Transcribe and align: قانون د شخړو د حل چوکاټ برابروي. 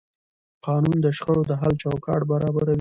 قانون 0.65 0.97
د 1.05 1.07
شخړو 1.17 1.41
د 1.49 1.51
حل 1.61 1.73
چوکاټ 1.83 2.21
برابروي. 2.31 2.69